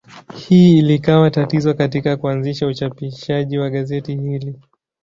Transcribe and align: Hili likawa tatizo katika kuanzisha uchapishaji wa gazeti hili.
Hili 0.35 0.81
likawa 0.81 1.31
tatizo 1.31 1.73
katika 1.73 2.17
kuanzisha 2.17 2.67
uchapishaji 2.67 3.57
wa 3.57 3.69
gazeti 3.69 4.15
hili. 4.15 4.59